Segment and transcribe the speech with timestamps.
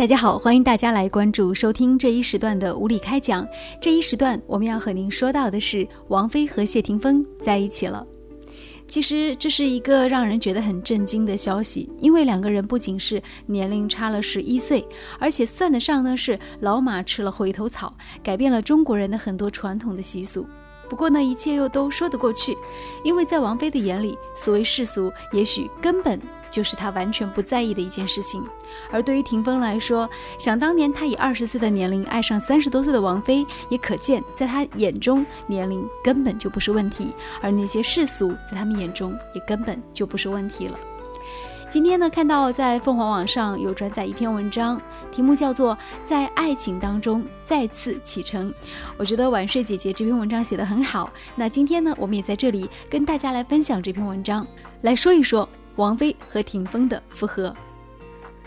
[0.00, 3.46] 大家好，欢迎大家来关注、收听这一时段的无理开讲。
[3.82, 8.06] 这一时段我们要和您说到的是王菲和谢霆锋在一起了。
[8.88, 14.82] 其实这是一个让人觉得很震惊的消息，因为两个人不仅是年龄差了十一岁，
[15.18, 20.46] 而且算得上呢是老马吃了回头草，改变了中国人的很多传统的习俗。
[20.88, 22.56] 不过呢，一切又都说得过去，
[23.04, 26.18] 因为在王菲的眼里，所谓世俗，也许根本。
[26.50, 28.44] 就是他完全不在意的一件事情，
[28.90, 40.78] 而对于霆锋来说，想当年他以二十岁的年龄爱上三十多岁的王菲，也可见在他眼中年龄根本就不是问题，而那些世俗在他们眼中也根本就不是问题了。
[41.68, 45.72] 今天呢，看到在凤凰网上有转载一篇文章，题目叫做
[46.04, 48.50] 《在爱情当中再次启程》，
[48.96, 51.12] 我觉得晚睡姐姐这篇文章写得很好。
[51.36, 54.44] 那今天呢，我们也在这里跟大家来分享这篇文章，
[54.82, 55.48] 来说一说。
[55.80, 57.56] 王菲和霆锋的复合，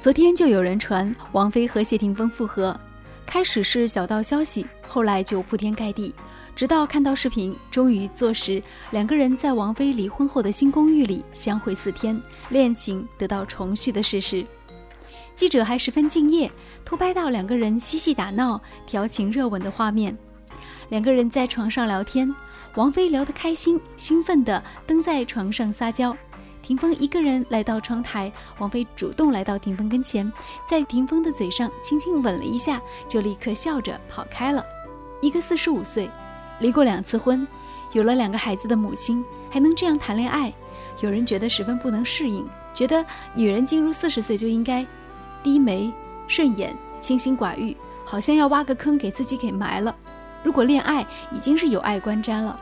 [0.00, 2.78] 昨天就有人传王菲和谢霆锋复合，
[3.26, 6.14] 开始是小道消息，后来就铺天盖地，
[6.54, 14.46] 直到看到视频，终于坐实两个人在王菲离婚后的新公寓里相会四天，恋情得到重续的事实。
[15.34, 16.48] 记者还十分敬业，
[16.84, 20.16] 偷拍到两个人嬉戏打闹、调情热吻的画面，
[20.90, 22.32] 两个人在床上聊天，
[22.76, 26.16] 王菲聊得开心，兴奋地蹬在床上撒娇。
[26.66, 30.32] 霆锋一个人来到窗台，王菲主动来到霆锋跟前，
[30.68, 34.66] 在霆锋的嘴上轻轻吻了一下，就立刻笑着跑开了。
[35.22, 36.10] 一个四十五岁，
[36.58, 37.46] 离过两次婚，
[37.92, 40.52] 有了两个孩子的母亲，还能这样谈恋爱，
[41.02, 42.44] 有人觉得十分不能适应，
[42.74, 44.84] 觉得女人进入四十岁就应该
[45.44, 45.94] 低眉
[46.26, 49.94] 顺眼、清心寡欲，好像要挖个坑给自己给埋了。
[50.42, 52.58] 如果恋爱已经是有碍观瞻了。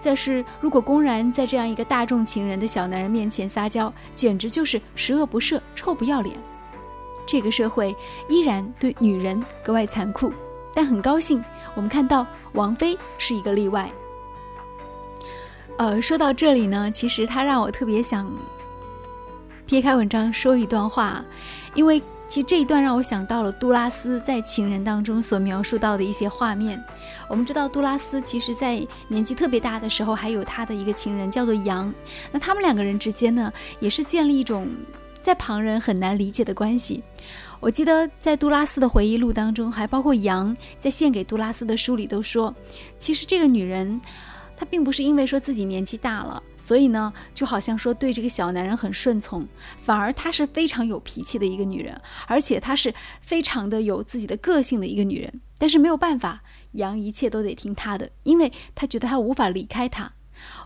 [0.00, 6.36] 再是，如果公然在这样一个大众情人的小男人面前撒娇，简直就是十恶不赦、臭不要脸。
[7.26, 7.94] 这个社会
[8.28, 10.32] 依然对女人格外残酷，
[10.72, 11.42] 但很高兴，
[11.74, 13.90] 我们看到王菲是一个例外。
[15.78, 18.30] 呃，说到这里呢，其实他让我特别想
[19.66, 21.24] 撇开文章说一段话，
[21.74, 22.02] 因为。
[22.28, 26.82] 其实这一段让我想到了杜拉斯在《情人》当中所描述到的一些画面。
[27.26, 31.92] 我们知道杜拉斯其实在年纪特别大的时候，还有他的一个情人叫做杨。
[32.30, 33.50] 那他们两个人之间呢，
[33.80, 34.68] 也是建立一种
[35.22, 37.02] 在旁人很难理解的关系。
[37.60, 42.54] 我记得在杜拉斯的回忆录当中，还包括杨在献给杜拉斯的书里都说，
[42.98, 43.98] 其实这个女人。
[44.58, 49.46] 她并不是因为说自己年纪大了，所以呢，就好像说对这个小男人很顺从，
[49.80, 55.40] 反而她是非常有脾气的一个女人，而且她是非常的有自己的个性的一个女人。
[55.58, 56.42] 但是没有办法，
[56.72, 60.10] 杨一切都得听她的，因为她觉得她无法离开他。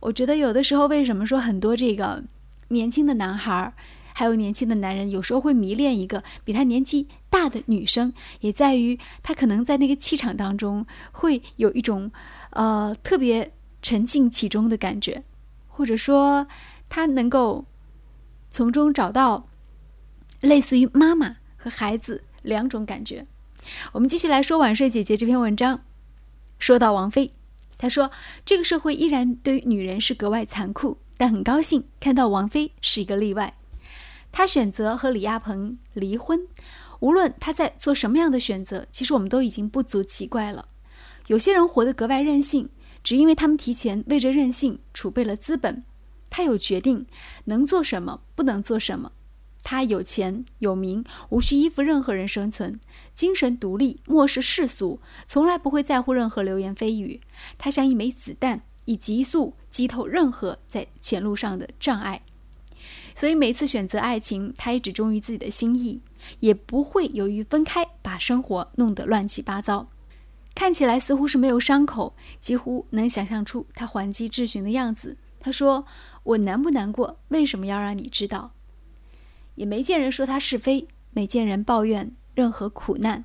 [0.00, 2.22] 我觉得有的时候，为什么说很多这个
[2.68, 3.72] 年轻的男孩儿，
[4.14, 12.12] 还有年轻的男人，有时候会迷恋一个比他年纪大的女生，也在于他可能在那个气场当中会有一种
[12.50, 13.50] 呃特别。
[13.80, 15.22] 沉浸其中的感觉，
[15.68, 16.46] 或者说
[16.88, 17.64] 他能够
[18.50, 19.48] 从中找到
[20.40, 23.26] 类似于妈妈和孩子两种感觉。
[23.92, 25.82] 我们继续来说晚睡姐姐这篇文章，
[26.58, 27.32] 说到王菲，
[27.76, 28.10] 她说
[28.44, 33.56] 这个社会依然对于女人是格外残酷，但很高兴看到王菲是一个例外。
[34.32, 36.46] 她选择和李亚鹏离婚，
[37.00, 40.68] 无论她在做什么样的选择，其实我们都已经不足奇怪了。
[41.28, 42.70] 有些人活得格外任性。
[43.08, 45.82] 只因为他们提前为着任性储备了资本，
[46.28, 47.06] 他有决定
[47.46, 49.12] 能做什么，不能做什么。
[49.62, 52.78] 他有钱有名，无需依附任何人生存，
[53.14, 57.22] 精神独立，漠视世俗，从来不会在乎任何流言蜚语。
[57.56, 62.20] 他像一枚子弹，以急速击透任何在前路上的障碍。
[63.14, 66.02] 所以每次选择爱情，他也只忠于自己的心意，
[66.40, 69.88] 也不会由于分开把生活弄得乱七八糟。
[70.58, 75.16] 看起来似乎是没有伤口，几乎能想象出他还击质询的样子。
[75.38, 75.86] 他说
[76.24, 77.20] ：“我难不难过？
[77.28, 78.50] 为什么要让你知道？”
[79.54, 83.24] 也没见人说他是非，没见人抱怨任何苦难。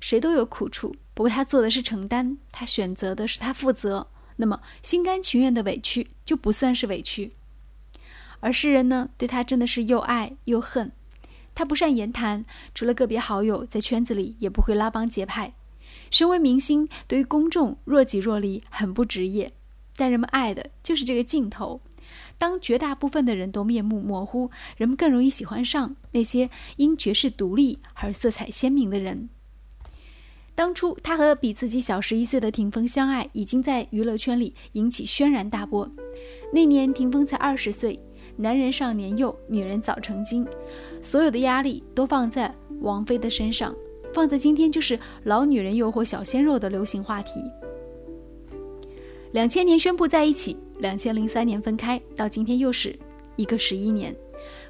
[0.00, 4.06] 谁都有苦处，不过他做的是承担，他选择的是他负责。
[4.36, 7.34] 那么心甘情愿的委屈就不算是委屈。
[8.40, 10.90] 而世人呢，对他真的是又爱又恨。
[11.54, 15.52] 他不善言谈，除了个别好友在圈子里，也不会拉帮结派。
[16.10, 19.52] 身为明星，对于公众若即若离，很不职业。
[19.96, 21.80] 但人们爱的就是这个镜头。
[22.38, 29.28] 当绝大部分的人都面目模糊，人们更容易喜欢上那些因绝世独立而色彩鲜明的人。
[30.54, 35.90] 当初他和比自己小十一岁的霆锋相爱，已经在娱乐圈里引起轩然大波。
[36.52, 37.98] 那年霆锋才二十岁，
[38.36, 40.46] 男人少年幼，女人早成精，
[41.02, 43.74] 所有的压力都放在王菲的身上，
[44.12, 47.40] 放在今天就是老女人诱惑小鲜肉的流行话题。
[49.32, 52.98] 两千年宣布在一起，两千零三年分开，到今天又是
[53.36, 54.14] 一个十一年。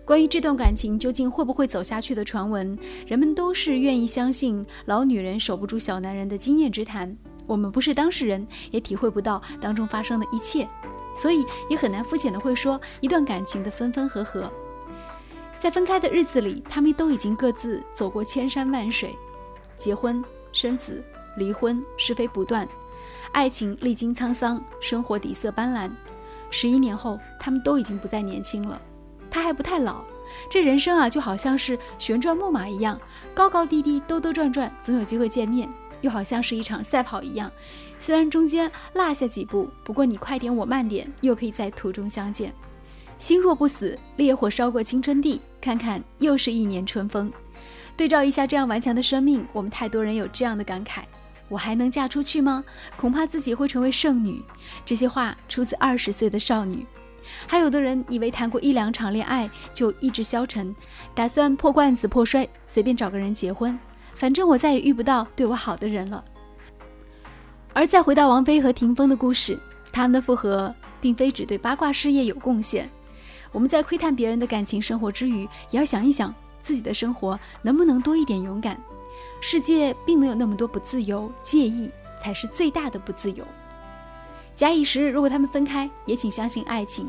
[0.04, 2.76] 关于这段感情究竟会不会走下去的传闻，
[3.06, 7.16] 人们都是愿意相信老女人守不住小男人的经验之谈。
[7.46, 10.68] 我们不是当事人，也体会不到当中发生的一切，
[11.16, 14.50] 所以也很难肤浅的会说一段感情的分分合合。
[15.58, 19.14] 在分开的日子里，他们都已经各自走过千山万水，
[19.80, 20.22] 结婚、
[20.52, 21.02] 生子、
[21.36, 22.68] 离婚，是非不断，
[23.32, 25.90] 爱情历经沧桑，生活底色斑斓。
[26.50, 28.80] 十一年后，他们都已经不再年轻了。
[29.30, 30.04] 他还不太老，
[30.50, 33.00] 这人生啊，就好像是旋转木马一样，
[33.32, 35.68] 高高低低，兜兜转转，总有机会见面；
[36.02, 37.50] 又好像是一场赛跑一样，
[37.98, 42.52] 虽然中间落下几步，不过你快点，我慢点，又可以在途中相见。
[43.16, 47.30] 心若不死，烈火烧过青春地，看看又是一年春风。
[48.00, 51.00] 对照一下这样顽强的生命，我们太多人有这样的感慨：
[51.50, 52.64] 我还能嫁出去吗？
[52.96, 54.42] 恐怕自己会成为剩女。
[54.86, 56.86] 这些话出自二十岁的少女。
[57.46, 60.74] 还有的人以为谈过一两场恋爱就意志消沉，
[61.14, 63.78] 打算破罐子破摔，随便找个人结婚，
[64.14, 66.24] 反正我再也遇不到对我好的人了。
[67.74, 69.60] 而再回到王菲和霆锋的故事，
[69.92, 72.88] 他们的复合并非只对八卦事业有贡献。
[73.52, 78.80] 我们在窥探别人的感情生活之余，也要想一想自己的生活能不能多一点勇敢。
[79.40, 81.90] 世界并没有那么多不自由，介意
[82.22, 83.44] 才是最大的不自由。
[84.54, 87.08] 假以时日，如果他们分开，也请相信爱情。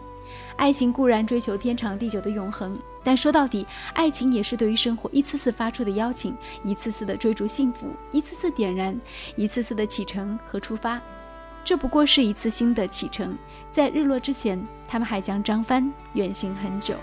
[0.55, 6.33] 爱情固然追求天长地久的永恒，但说到底，爱情也是对于生活一次次发出的邀请，
[6.63, 8.97] 一次次的追逐幸福，一次次点燃，
[9.35, 11.01] 一次次的启程和出发。
[11.63, 13.37] 这不过是一次新的启程，
[13.71, 16.95] 在日落之前，他们还将张帆远行很久。